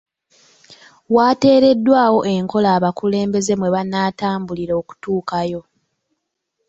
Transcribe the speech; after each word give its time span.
Wateereddwawo 1.15 2.19
enkola 2.35 2.69
abakulembeze 2.77 3.53
mwe 3.59 3.69
banaatambulira 3.75 4.73
okutuukayo. 4.81 5.61